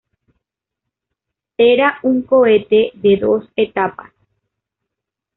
Era 1.59 1.99
un 2.01 2.23
cohete 2.23 2.89
de 2.95 3.17
dos 3.17 3.45
etapas. 3.55 4.11